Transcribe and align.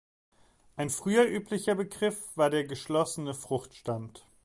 Ein 0.77 0.89
früher 0.89 1.27
üblicher 1.29 1.75
Begriff 1.75 2.35
war 2.35 2.49
der 2.49 2.63
"geschlossene 2.63 3.35
Fruchtstand". 3.35 4.25